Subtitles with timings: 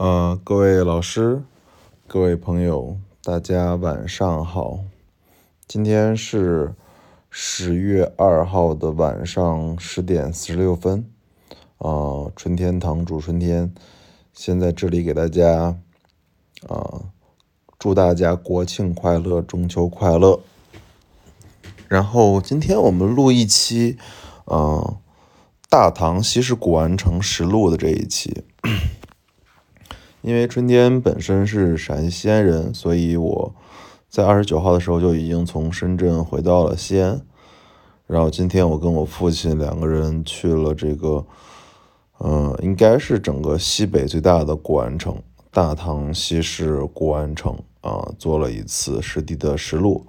[0.00, 1.42] 呃，各位老师，
[2.06, 4.78] 各位朋友，大家晚上好。
[5.68, 6.74] 今天是
[7.28, 11.04] 十月二号的晚上十点四十六分，
[11.76, 13.74] 啊，春天堂主春天，
[14.32, 15.76] 先在这里给大家，
[16.66, 17.02] 啊，
[17.78, 20.40] 祝大家国庆快乐，中秋快乐。
[21.88, 23.98] 然后今天我们录一期，
[24.46, 24.56] 嗯，
[25.68, 28.44] 《大唐西市古玩城实录》的这一期。
[30.22, 33.54] 因为春天本身是陕西西安人，所以我
[34.08, 37.20] 在二十九号的时候就已经从深圳回到了西安。
[38.06, 41.24] 然后今天我跟我父亲两个人去了这个，
[42.18, 45.16] 嗯，应该是整个西北最大的古玩城——
[45.50, 50.04] 大唐西市古玩城啊，做了一次实地的实录。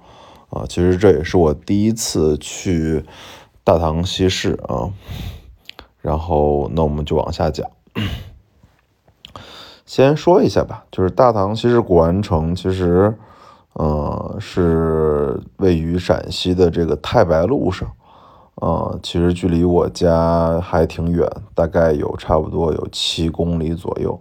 [0.50, 3.02] 啊，其实这也是我第一次去
[3.64, 4.92] 大唐西市啊，
[6.02, 7.66] 然后那我们就往下讲，
[9.92, 13.14] 先说一下吧，就是大唐西市古玩城，其实，
[13.74, 17.86] 呃，是位于陕西的这个太白路上，
[18.54, 24.18] 啊，其实距离我家还挺远，大概有差不多有七公里左右，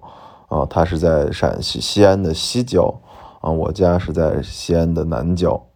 [0.49, 2.93] 啊，它是在陕西西安的西郊，
[3.39, 5.67] 啊，我家是在西安的南郊。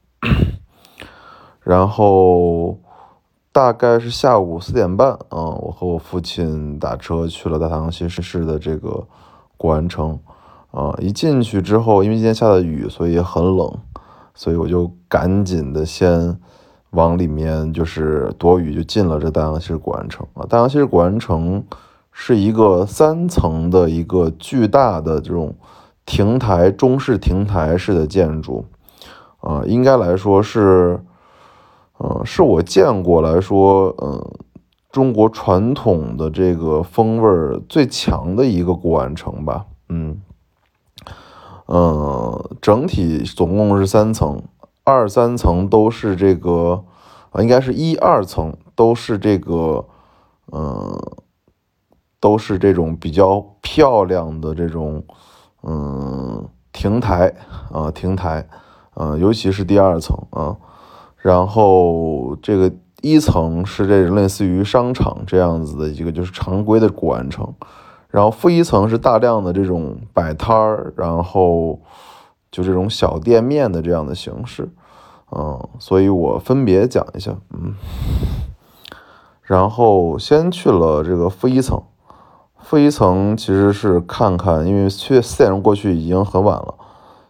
[1.63, 2.77] 然后
[3.53, 9.07] 大概是下午四点半，嗯，我和我父亲打车去了大唐西市的这个
[9.57, 10.19] 古玩城，
[10.71, 13.71] 啊，一进去之后，因为今天下的雨，所以很冷，
[14.33, 16.37] 所以我就赶紧的先
[16.91, 20.45] 往里面就是躲雨，就进了这大洋西古玩城啊。
[20.47, 21.63] 大洋西古玩城
[22.11, 25.55] 是一个三层的一个巨大的这种
[26.05, 28.65] 亭台中式亭台式的建筑。
[29.41, 30.99] 啊，应该来说是，
[31.99, 34.31] 呃，是我见过来说，嗯，
[34.95, 40.21] 中国传统的这个风味最强的一个古玩城吧，嗯，
[41.67, 44.41] 嗯，整体总共是三层，
[44.85, 46.85] 二三层都是这个，
[47.31, 49.85] 啊，应该是一二层都是这个，
[50.53, 50.97] 嗯，
[52.21, 55.03] 都是这种比较漂亮的这种，
[55.63, 57.35] 嗯，亭台
[57.69, 58.47] 啊，亭台。
[58.93, 60.55] 嗯，尤其是第二层啊，
[61.17, 62.71] 然后这个
[63.05, 67.53] 一层是这类似于商场这样子的一个就是常规的古玩城，
[68.09, 71.79] 然后负一层是大量的这种摆摊儿，然后
[72.51, 74.67] 就这种小店面的这样的形式，
[75.31, 77.75] 嗯，所以我分别讲一下，嗯，
[79.43, 81.83] 然后先去了这个负一层，
[82.57, 86.73] 负一层其实是看看，因为去四点钟过去已经很晚了。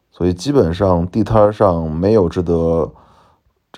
[0.10, 2.90] 所以基本上地摊上没有值得，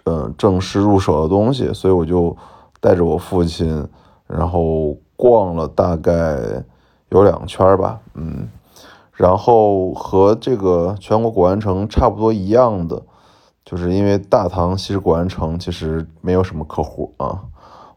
[0.03, 2.35] 呃，正式入手的东西，所以我就
[2.79, 3.87] 带着我父亲，
[4.27, 6.63] 然后逛了大概
[7.09, 8.47] 有两圈吧，嗯，
[9.13, 13.01] 然后和这个全国古玩城差不多一样的，
[13.65, 17.43] 就是因为大唐西市古玩城其实没有什么客户啊，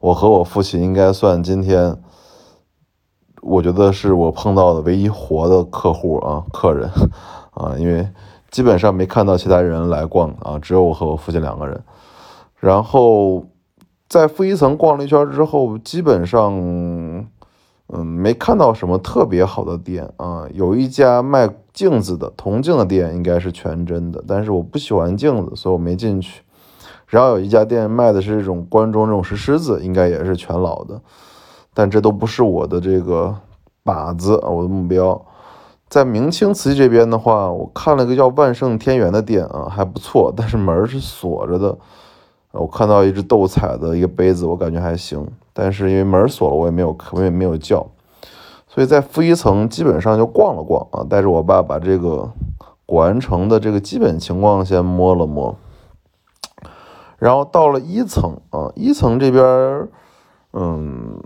[0.01, 1.97] 我和我父亲应该算今天，
[3.43, 6.91] 我觉得是我碰到的唯一活的客户啊，客人
[7.53, 8.09] 啊，因为。
[8.51, 11.81] 基本上没看到其他人来逛啊，只有我和我父亲两个人。
[12.59, 13.47] 然后
[14.09, 16.53] 在负一层逛了一圈之后，基本上，
[17.89, 20.47] 嗯，没看到什么特别好的店啊。
[20.53, 26.43] 有一家卖镜子的铜镜的店，应该是全真的，但是我不喜欢镜子，所以我没进去。
[27.07, 31.01] 然后有一家店卖的是这种关中这种石狮子，应该也是全老的，
[31.73, 33.35] 但这都不是我的这个
[33.85, 35.21] 靶子，我的目标。
[35.91, 41.77] 在明清瓷器这边的话，我看了个叫万盛天元的店啊，还不错， 但是门是锁着的。
[42.53, 47.85] 我看到一只斗彩的一个杯子，我感觉还行，但是因为门锁了，我也没有我也没有叫。
[48.69, 52.31] 所以在负一层基本上就逛了逛啊，带着我爸把这个
[52.87, 55.57] 古玩城的这个基本情况先摸了摸。
[57.19, 59.89] 然后到了一层啊，一层这边，
[60.53, 61.21] 嗯，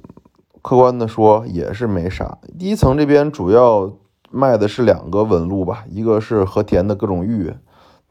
[0.63, 2.39] 客观的说也是没啥。
[2.59, 3.93] 一层这边主要。
[4.35, 7.55] 卖的是两个纹路吧，一个是和田的各种玉、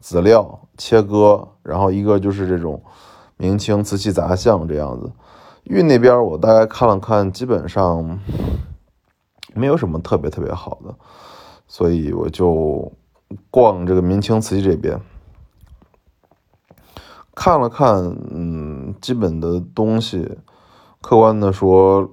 [0.00, 2.82] 籽料切割，然后一个就是这种
[3.36, 5.12] 明清瓷器杂项这样子。
[5.64, 8.18] 玉那边我大概看了看，基本上
[9.52, 10.94] 没有什么特别特别好的，
[11.68, 12.90] 所以我就
[13.50, 14.98] 逛这个明清瓷器这边，
[17.34, 17.94] 看了看，
[18.30, 20.38] 嗯，基本的东西，
[21.02, 22.10] 客观的说。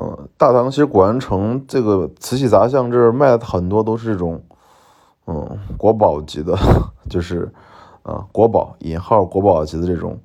[0.00, 4.40] 嗯，大唐其实古玩城这个瓷器杂项这儿卖的很多都是这种，
[5.26, 6.56] 嗯，国宝级的，
[7.10, 7.52] 就是
[8.02, 10.18] 啊，国宝引号国宝级的这种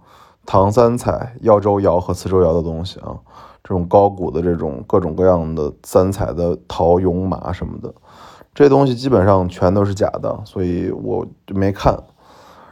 [0.45, 3.17] 唐三彩、耀州窑和磁州窑的东西啊。
[3.63, 7.93] 这种高古的这种各种各样的三彩的陶俑马什么的，
[8.53, 11.97] 这东西基本上全都是假的，所以我就没看。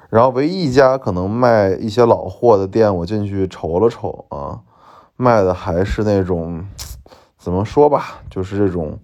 [0.10, 4.60] 然后唯一一家可能卖一些老货的店，我进去瞅了瞅啊，
[5.16, 6.66] 卖的还是那种
[7.42, 9.00] 怎么说吧，就是这种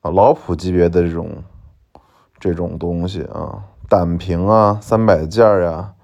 [0.00, 1.42] 啊老普级别的这种
[2.38, 5.94] 这种东西啊，胆瓶啊，三百件儿呀，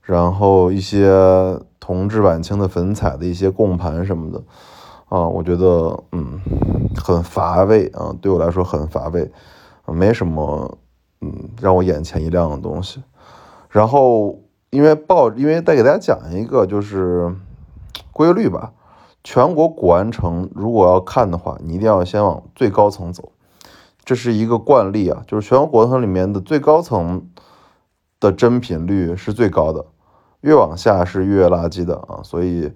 [0.00, 1.60] 然后一些。
[1.84, 4.40] 铜制晚清的粉彩的一些供盘什么的，
[5.08, 6.38] 啊，我觉得嗯
[6.94, 9.28] 很乏味啊，对我来说很乏味，
[9.86, 10.78] 没什么
[11.22, 13.02] 嗯让我眼前一亮的东西。
[13.68, 14.38] 然后
[14.70, 17.34] 因为报，因为再给大家讲一个就是
[18.12, 18.72] 规律吧，
[19.24, 23.32] 全国古玩城如果要看的话，你一定要先往最高层走，
[24.04, 27.28] 这是一个惯例啊，就是全国古玩城里面的最高层
[28.18, 29.86] 的真品率是最高的。
[30.40, 32.72] 越往下是越垃圾的啊，所以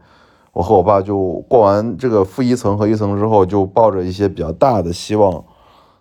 [0.53, 5.45] 我和我爸就逛完这个负一层和一层之后，就抱着一些比较大的希望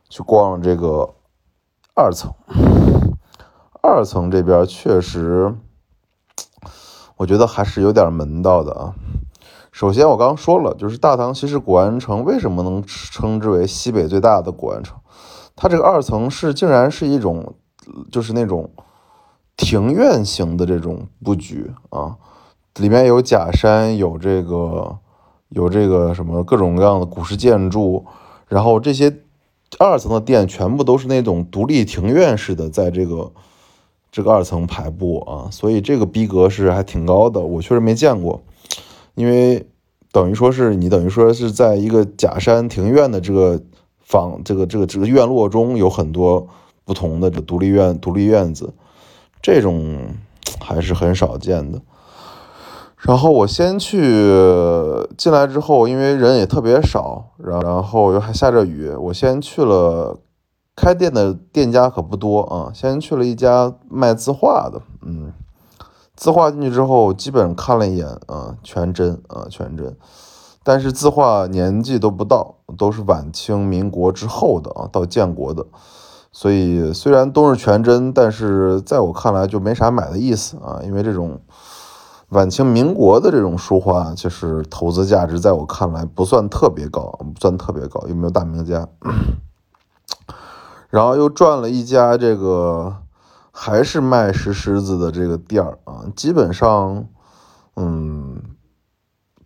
[0.08, 1.16] 去逛这个
[1.96, 2.32] 二层。
[3.82, 5.56] 二层这边确实，
[7.18, 8.94] 我觉得还是有点门道的啊。
[9.76, 14.96] 首先我刚刚说了，就是大唐西市古玩城为什么能称之为西北最大的古玩城？
[15.54, 17.56] 它这个二层是竟然是一种，
[18.10, 18.70] 就是那种。
[19.58, 22.16] 庭院型的这种布局啊，
[22.76, 24.98] 里面有假山，有这个，
[25.50, 28.06] 有这个什么各种各样的古式建筑，
[28.48, 29.14] 然后这些
[29.78, 33.32] 二层的店全部都是那种独立庭院式的，在这个
[34.10, 38.42] 这个二层排布啊，所以这个逼格是还挺高的，我确实没见过，
[39.16, 39.68] 因为
[40.12, 43.62] 等于说是你等于说是在一个假山庭院的这个
[44.00, 46.48] 房，这个这个这个院落中有很多
[46.84, 48.74] 不同的这独立院独立院子。
[49.42, 50.00] 这种
[50.60, 51.82] 还是很少见的。
[52.98, 54.02] 然后我先去
[55.16, 60.18] 进来之后，因为人也特别少，然然后又还下着雨，我先去了
[60.76, 65.32] 开店的店家可不多啊，先去了一家卖字画的，嗯，
[66.16, 69.96] 字画进去之后，基本看了一眼啊，全真啊，全真，
[70.64, 75.66] 但是字画年纪都不到，都是晚清民国之后的啊，到建国的。
[76.32, 81.40] 所以虽然都是全真，但是在我看来就没啥买的意思啊，因为这种
[82.30, 88.88] 晚清民国的这种书画，其实投资价值在我看来不算特别高，不算特别高，又没有大名家。
[90.90, 92.96] 然后又转了一家这个
[93.58, 97.08] 还是卖石狮子的这个店儿啊，基本上，
[97.78, 98.42] 嗯，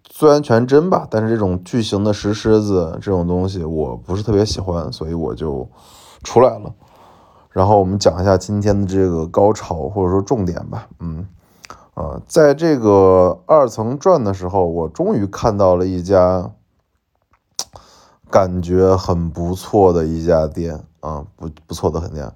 [0.09, 5.69] 虽然全真吧，但是这种巨型的石狮子这种东西我不是特别喜欢，所以我就。
[6.21, 6.73] 出来了，
[7.49, 10.85] 然后我们讲一下今天的这个高潮或者说重点吧。
[10.99, 11.25] 嗯，
[11.93, 16.51] 呃，在这个二层转的时候，我终于看到了一家
[18.29, 22.29] 感觉很不错的一家店啊，不不错的很店。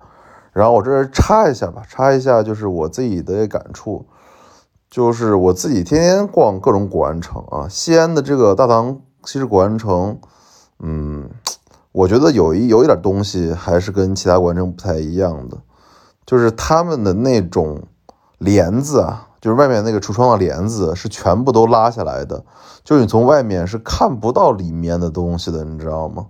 [0.53, 4.05] 然后我这儿插一下吧，插一下就是我自己的感触，
[4.89, 10.19] 就是我自己天天逛各种古玩城啊，西安的这个大唐西市古玩城，
[10.79, 11.29] 嗯。
[11.95, 15.55] 我觉得有一有一点东西还是跟其他古玩城不太一样的，
[16.25, 17.83] 就是他们的那种
[18.39, 22.43] 帘子啊，就是外面那个橱窗的帘子是全部都拉下来的，
[22.83, 26.25] 就是你从外面是看不到里面的东西的，你知道吗？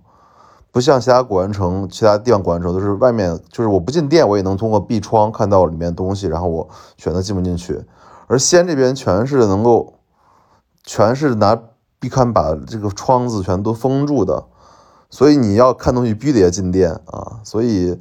[0.74, 7.86] 不像其他古玩城，其他地方古玩城都是外面，就是我不进店，我也能通过壁窗看到里面东西，然后我选择进不进去。
[8.26, 9.94] 而西安这边全是能够，
[10.84, 11.56] 全是拿
[12.00, 14.46] 壁龛把这个窗子全都封住的。
[15.12, 18.00] 所以你要看东西必须得进店啊，所以，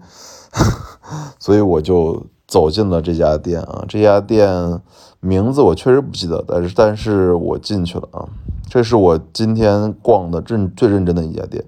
[1.39, 3.85] 所以我就走进了这家店啊。
[3.87, 4.81] 这家店
[5.21, 8.25] 名字我确实不记得，但是但是我进去了啊。
[8.71, 11.63] 这是我今天逛的认最认真的一家店。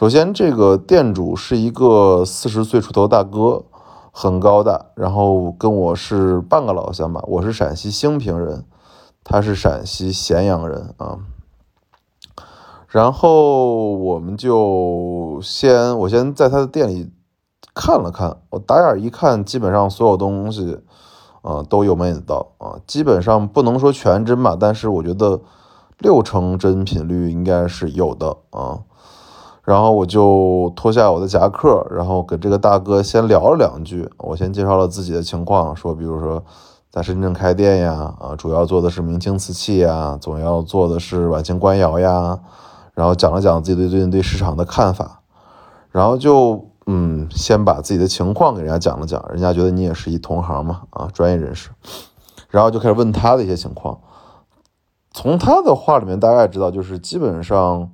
[0.00, 3.66] 首先，这个店主是一个四十岁出头大哥，
[4.10, 7.22] 很高大，然后跟我是半个老乡吧。
[7.26, 8.64] 我是陕西兴平人，
[9.22, 11.18] 他是陕西咸阳人啊。
[12.88, 17.12] 然后我们就先，我先在他的店里
[17.74, 20.78] 看了看，我打眼一看，基本上所有东西，
[21.42, 25.42] 啊，都有门得到啊，基本上不能说全真吧，但是我觉得
[25.98, 28.80] 六成真品率应该是有的啊。
[29.70, 36.42] 然后我就脱下我的夹克，然后跟这个大哥先聊了两句，我先介绍了自己的情况，说比如说
[36.90, 42.40] 在深圳开店呀，啊，主要做的是明清瓷器呀，总要做的是晚清官窑呀。
[42.94, 45.20] 然后讲了讲自己对最近对市场的看法，
[45.92, 51.70] 然后就嗯，先把自己的情况给人家讲了讲，人家觉得你也是一同行嘛，啊，专业人士，
[52.48, 54.00] 然后就开始问他的一些情况。
[55.12, 57.88] 从他的话里面大概知道，就是基本上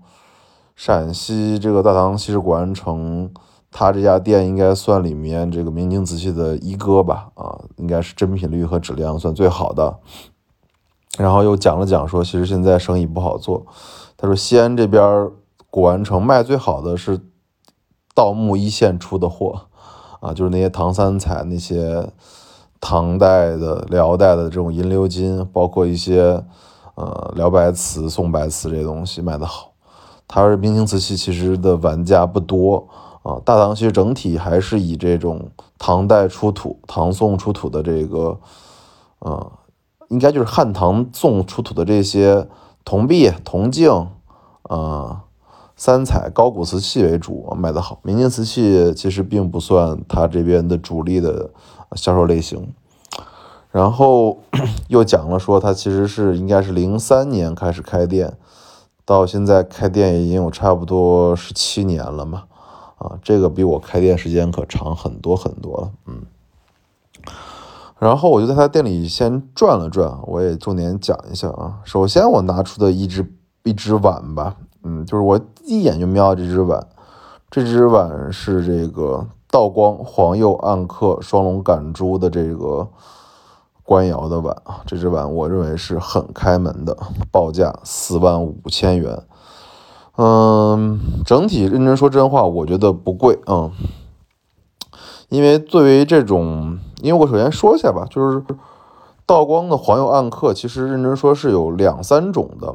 [0.77, 3.33] 陕西这个大唐西市古玩城，
[3.73, 9.99] 他这家店应该算里面这个明清瓷器的一哥吧，啊，应该是真品率和质量算最好的。
[11.19, 13.67] 然后又讲了讲说，其实现在生意不好做。
[14.17, 15.31] 他说西安这边
[15.71, 17.19] 古玩城卖最好的是
[18.15, 19.63] 盗墓一线出的货，
[20.21, 22.09] 啊，就是那些唐三彩那些。
[22.79, 26.45] 唐代的、辽代的这种银鎏金，包括一些
[26.95, 29.73] 呃辽白瓷、宋白瓷这些东西卖得好。
[30.29, 32.89] 它是明清瓷器，其实的玩家不多
[33.23, 33.41] 啊。
[33.45, 38.39] 大唐其实整体还是以这种唐代出土、唐宋出土的这个，
[39.21, 39.53] 呃，
[40.09, 42.49] 应该就是汉唐宋出土的这些
[42.85, 44.09] 铜币、铜镜，
[44.63, 45.23] 啊，
[45.77, 48.01] 三彩高古瓷器为主卖得好。
[48.03, 51.51] 明清瓷器其实并不算它这边的主力的。
[51.95, 52.75] 销售类型，
[53.71, 54.39] 然后
[54.91, 58.37] 又讲了说，他其实是应该是零三年开始开店，
[59.07, 62.43] 到现在开店已经有差不多十七年了嘛，
[62.99, 66.23] 啊，这个比我开店时间可长很多很多了，嗯。
[67.99, 71.81] 然后我就在他店里先转了转，我也重点讲一下啊。
[71.85, 73.33] 首先我拿出的一只
[73.63, 76.87] 一只碗吧，嗯，就是我一眼就瞄到这只碗，
[77.51, 79.27] 这只碗是这个。
[79.49, 82.87] 道光黄釉暗刻双龙赶珠的这个
[83.87, 86.95] 官窑的碗啊，这只碗我认为是很开门的，
[87.31, 89.23] 报价四万五千元。
[90.17, 93.71] 嗯，整体认真说真话，我觉得不贵啊。
[95.29, 98.45] 因为作为这种，因为我首先说一下吧，就是
[99.25, 102.75] 道光的黄釉暗刻，其实认真说是有两三种的。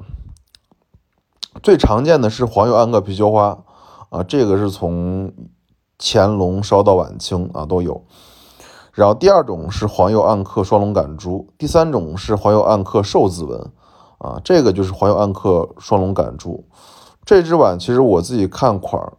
[1.61, 3.59] 最常见的是黄釉暗刻貔貅花
[4.09, 5.31] 啊，这个是从。
[6.03, 8.03] 乾隆烧到晚清啊都有，
[8.93, 13.59] 然后第二种是黄釉暗刻双龙赶珠，第三种是黄釉暗刻寿字纹
[14.17, 16.63] 啊，这个就是黄釉暗刻双龙赶珠。
[17.25, 19.13] 这只碗其实我自己看款、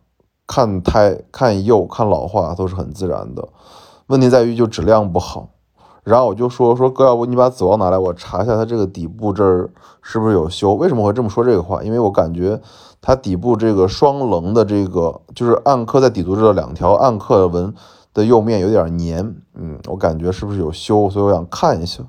[0.46, 3.48] 看胎、看釉、看老化都是很自然的，
[4.08, 5.48] 问题在于就质量不好。
[6.04, 10.74] 然后我就说说哥，要不你把紫光拿来，我查一下它这个底部这儿是不是有修？
[10.74, 11.82] 为什么会这么说这个话？
[11.82, 12.60] 因为我感觉。
[13.04, 17.74] 它底部这个双棱的这个就是暗刻在底足这两条暗刻的纹
[18.14, 22.02] 的釉面有点黏，嗯，我感觉是不是有修，所以我想看一下。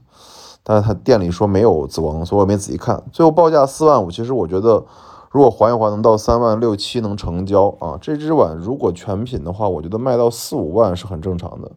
[0.65, 3.03] 但是他店里说没有紫光，所以我没仔细看。
[3.11, 4.85] 最后报价四万五，其实我觉得
[5.29, 7.97] 如果还一还能到三万六七能成交啊。
[8.01, 11.69] 这只碗如果全品的话，我觉得卖到四五万是很正常的。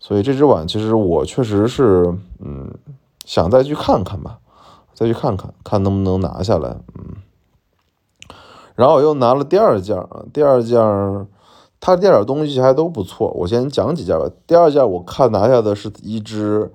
[0.00, 2.74] 所以这只碗其实我确实是嗯
[3.24, 4.40] 想再去看看吧，
[4.92, 7.16] 再去看看看能不能拿下来，嗯。
[8.74, 10.80] 然后我又拿了第二件啊，第二件
[11.84, 13.32] 它这点东西还都不错。
[13.32, 14.30] 我先讲几件吧。
[14.46, 16.70] 第二件我看拿下的是一只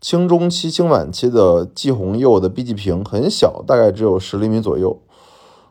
[0.00, 4.98] 清中期、清晚期的季红釉的 B G 瓶，很小，大概只有十厘米左右。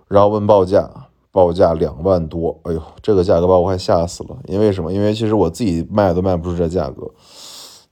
[0.08, 0.88] 然后问报价，
[1.32, 2.60] 报价两万多。
[2.66, 4.38] 哎呦，这个价格把我快吓死了。
[4.46, 4.94] 因为什么？
[4.94, 7.10] 因为其实我自己卖都卖不出这价格。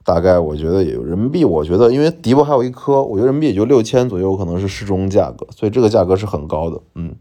[0.04, 5.48] 大概我觉得也有人民币，我觉得因为底部还有一颗，我觉得人民币也就六千左右，可能是适中价格。
[5.50, 7.16] 所以这个价格是很高的，嗯。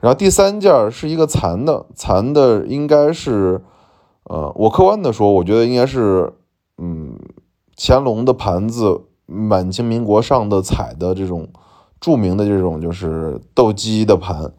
[0.00, 3.60] 然后第三件是一个残的，残的应该是，
[4.24, 6.32] 呃，我客观的说，我觉得应该是，
[6.76, 7.18] 嗯，
[7.76, 11.48] 乾隆的盘子，满清民国上的彩的这种
[12.00, 14.52] 著名的这种就是斗鸡的盘，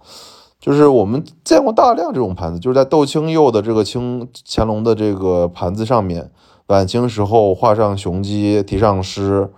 [0.60, 6.30] 就是我们见过大量这种盘子，就是在斗青釉的这个清乾隆的这个盘子上面，
[6.68, 9.50] 晚清时候画上雄鸡，题上诗，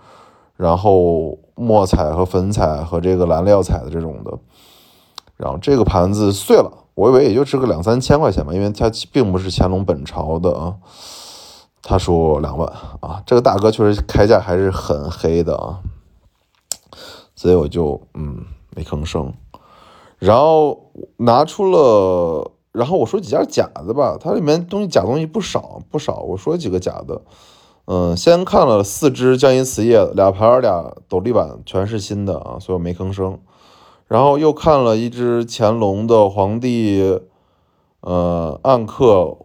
[0.56, 4.38] 然后墨彩和粉彩和这个蓝料彩的这种的。
[5.42, 10.76] 然后这个盘子碎了，我以为也就值个两三千块钱吧，因为它并不是乾隆本朝的啊。
[11.82, 15.80] 他说两万啊，这个大哥确实开价还是很黑的啊，
[17.34, 18.44] 所以我就嗯
[18.76, 19.34] 没吭声。
[20.20, 27.20] 然后拿出了，然后我说几件假的吧，它里面东西假东西不少不少，我说几个假的，
[27.86, 33.40] 嗯，先看了四只江阴瓷业，俩盘俩斗笠碗全是新的啊，所以我没吭声。
[34.12, 37.18] 然后又看了一只乾隆的皇帝，
[38.02, 39.38] 呃，暗刻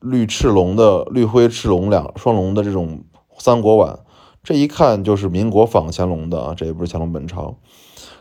[0.00, 3.04] 绿赤龙的绿灰赤龙两双龙的这种
[3.38, 4.00] 三国碗，
[4.42, 7.54] 这一看就是民国仿乾隆的啊，这也不是乾隆本朝。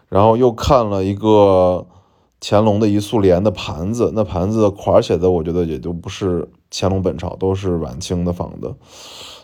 [0.07, 1.85] 然后又看了一个
[2.39, 8.73] 乾隆的一素莲的盘子，那盘子款写的我觉得也就不是乾隆本朝，都是晚清的仿的。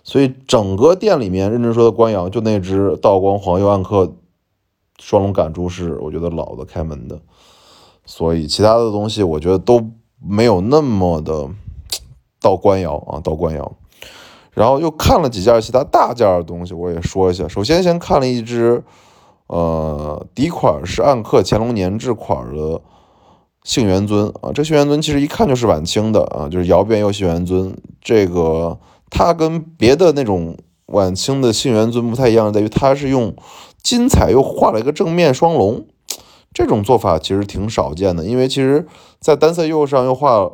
[0.01, 4.13] 所以整个店里面认真说的官窑，就那只道光黄釉暗刻。
[5.01, 7.19] 双龙赶珠是我觉得老的开门的，
[8.05, 11.49] 所以其他的东西我觉得都没有那么的
[12.41, 13.71] 到官窑啊，到官窑。
[14.53, 17.47] 然后又看了几件其他大件的东西，我也说一下。
[17.47, 18.83] 首先先看了一只
[19.45, 22.81] 呃，底款是暗刻乾隆年制款的
[23.63, 27.77] 杏园尊啊，这杏园尊其实一看就是晚清的啊，就是窑变釉杏园尊。
[28.01, 28.79] 这个
[29.11, 33.35] 它跟别的那种晚清的杏园尊不太一样，在于它是用
[33.81, 35.85] 金彩又画了一个正面双龙，
[36.53, 38.87] 这种做法其实挺少见的，因为其实
[39.19, 40.51] 在单色釉上又画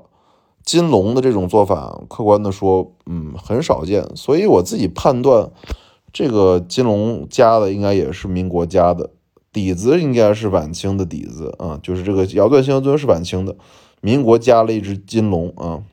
[0.64, 4.06] 金龙的这种做法，客观的说，嗯，很少见。
[4.16, 5.52] 所以我自己判断，
[6.12, 9.10] 这个金龙加的应该也是民国加的。
[9.52, 13.56] 底子应该是晚清的底子啊，就是这个窑钻星尊是晚清的，
[14.02, 15.84] 民国加了一只金龙啊，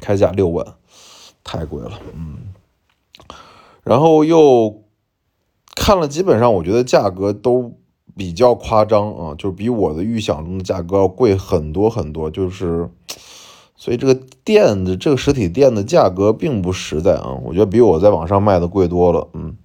[0.00, 0.66] 开价六万，
[1.44, 2.38] 太贵了，嗯。
[3.84, 4.81] 然后又
[5.74, 7.72] 看了，基本上我觉得价格都
[8.16, 12.88] 比较夸张啊，就比我的预想中的价格要贵很多很多，就是，
[13.74, 14.14] 所以这个
[14.44, 19.56] 店的这个实体店的价格并不实在啊，我觉得比我在网上卖的贵多了，嗯。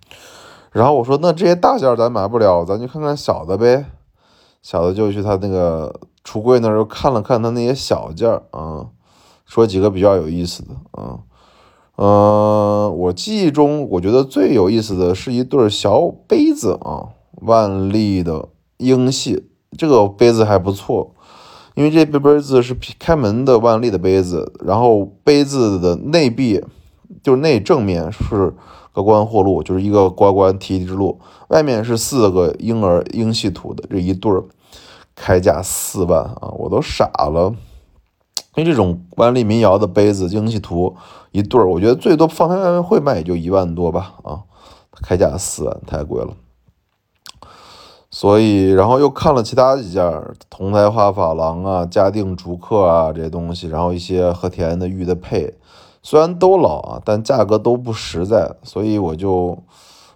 [0.72, 3.86] 然后我说，那这些大件咱买不了，咱就看看小的呗。
[4.62, 8.88] 小的就去他那个橱柜那儿又看了看他那些小件儿啊，
[9.46, 11.20] 说几个比较有意思的啊。
[11.98, 17.10] 嗯，我记忆中我觉得最有意思的是一对小杯子啊，
[17.42, 19.44] 万历的英系，
[19.78, 21.14] 这个杯子还不错，
[21.76, 26.64] 因为这杯杯子是开门的万历的杯子，然后杯子的内壁
[27.22, 28.54] 就是内正面是。
[28.94, 34.44] 高官货禄就是一个官官提之路，外面是四个婴儿英系图的这一对儿，
[35.16, 37.54] 开价四万啊，我都傻了。
[38.58, 40.96] 因为这种万历民窑的杯子精细图
[41.32, 44.42] 一对儿，我觉得最多放开外面会卖也就一万多吧啊，
[45.04, 46.34] 开价四万太贵了。
[48.10, 55.54] 所以然后又看了其他几件铜胎画珐琅啊、嘉定竹刻啊这些东西，然后一些和田的玉的配。
[56.02, 59.62] 虽然都老啊，但价格都不实在，所以我就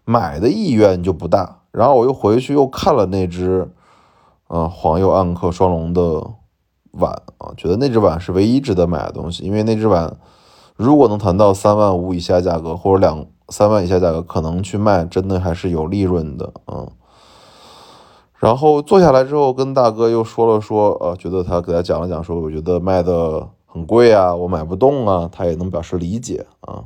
[0.03, 1.59] 买的意愿就不大。
[1.71, 3.69] 然后我又回去又看了那只，
[4.47, 6.23] 嗯，黄釉暗刻双龙的
[6.91, 9.43] 碗啊，觉得那只碗是唯一值得买的东西。
[9.43, 10.17] 因为那只碗
[10.75, 16.89] 如果能谈到三万五以下价格，或者两三万以下价格，可能去卖真的还是有利润的，嗯。
[18.37, 23.49] 然后坐下来之后，跟大哥又说了说，呃，觉得他给他讲了讲，说我觉得卖的。
[23.73, 26.83] 很贵啊，我买不动啊，他也能表示理解啊。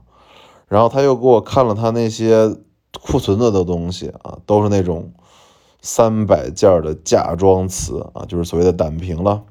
[0.68, 2.56] 然后他又给我看了他那些
[3.02, 5.12] 库存的的东西啊，都是那种
[5.82, 9.42] 三百件的嫁妆瓷啊，就是所谓的胆瓶了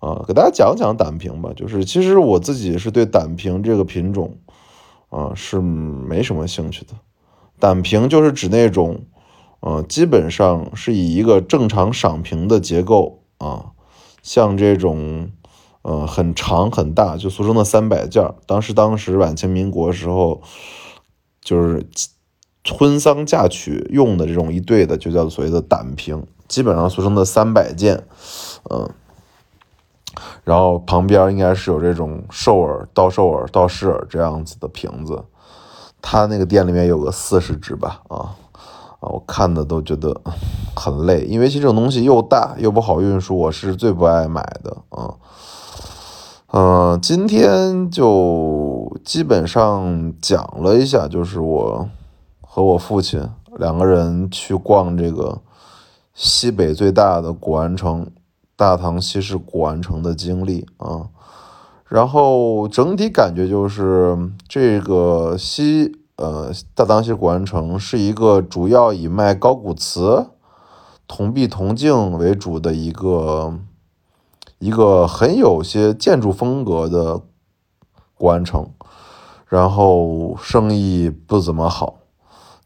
[0.00, 0.24] 啊。
[0.26, 4.36] 给大家讲讲胆瓶吧，就是其实我自己是对胆瓶这个品种
[5.08, 6.94] 啊是没什么兴趣的。
[7.60, 9.02] 胆瓶就是指那种，
[9.60, 13.70] 呃，基本上是以一个正常赏瓶的结构啊，
[14.22, 15.30] 像这种。
[15.82, 18.22] 呃，很长很大，就俗称的三百件。
[18.44, 20.42] 当时当时晚清民国时候，
[21.40, 21.86] 就是
[22.70, 28.04] 婚丧嫁娶用的这种一对的，就叫所谓的胆瓶，基本上俗称的三百件。
[28.70, 28.90] 嗯，
[30.44, 35.22] 然后旁边应该是有这种兽耳、倒兽耳、倒狮耳这样子的瓶子。
[36.02, 38.34] 他那个店里面有个四十只吧，啊
[39.00, 40.18] 啊，我看的都觉得
[40.74, 45.14] 很累，因为其实这种东西又大又不好运输，我是最不爱买的啊。
[46.52, 51.88] 嗯，今天就基本上讲了一下，就是我
[52.40, 53.22] 和我父亲
[53.58, 55.38] 两个人去逛这个
[56.14, 58.10] 西北最大的古玩城——
[58.60, 61.08] 大唐西市古玩城的经历啊。
[61.88, 70.26] 然后整体感觉就是这个西呃大唐西古玩城是一个主要以卖高古瓷、
[71.08, 73.58] 铜币、铜镜为主的一个。
[74.62, 77.22] 一个很有些建筑风格的
[78.14, 78.68] 古玩城，
[79.48, 81.94] 然后生意不怎么好，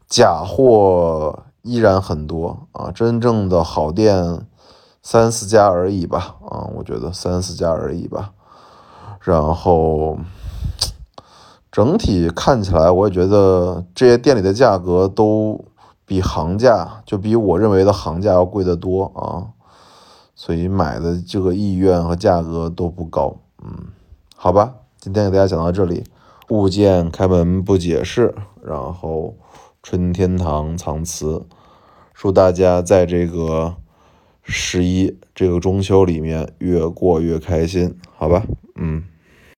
[0.05, 4.45] 假货依然很多啊，真正的好店
[5.07, 8.31] 三四家而已吧，啊，我觉得三四家而已吧，
[9.21, 10.17] 然后
[11.71, 15.63] 整体看起来，我也觉得这些店里的价格都
[16.07, 19.53] 比行价，就比我认为的行价要贵得多啊。
[20.33, 23.89] 所以买的这个意愿和价格都不高，嗯，
[24.35, 26.03] 好吧，今天给大家讲到这里，
[26.49, 29.35] 物件开门不解释，然后
[29.83, 31.45] 春天堂藏词，
[32.15, 33.75] 祝大家在这个
[34.45, 39.03] 十一这个中秋里面越过越开心，好吧，嗯。